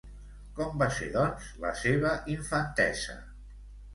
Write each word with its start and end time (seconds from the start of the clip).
Com 0.59 0.79
va 0.83 0.87
ser, 0.99 1.09
doncs, 1.17 1.51
la 1.65 1.73
seva 1.83 2.13
infantesa? 2.37 3.19